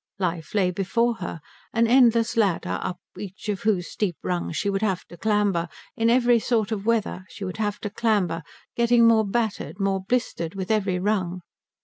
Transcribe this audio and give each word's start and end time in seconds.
Life 0.17 0.55
lay 0.55 0.71
before 0.71 1.17
her, 1.17 1.41
an 1.73 1.85
endless 1.85 2.35
ladder 2.35 2.79
up 2.81 2.97
each 3.19 3.49
of 3.49 3.61
whose 3.61 3.85
steep 3.91 4.17
rungs 4.23 4.57
she 4.57 4.67
would 4.67 4.81
have 4.81 5.05
to 5.09 5.15
clamber; 5.15 5.69
in 5.95 6.09
every 6.09 6.39
sort 6.39 6.71
of 6.71 6.87
weather 6.87 7.23
she 7.29 7.45
would 7.45 7.57
have 7.57 7.77
to 7.81 7.89
clamber, 7.91 8.41
getting 8.75 9.07
more 9.07 9.27
battered, 9.27 9.79
more 9.79 10.01
blistered 10.03 10.55
with 10.55 10.71
every 10.71 10.97
rung.... 10.97 11.41